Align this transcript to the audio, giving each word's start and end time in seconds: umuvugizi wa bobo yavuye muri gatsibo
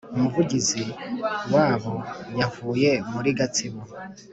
umuvugizi 0.15 0.81
wa 1.53 1.65
bobo 1.81 1.93
yavuye 2.39 2.91
muri 3.13 3.29
gatsibo 3.37 3.81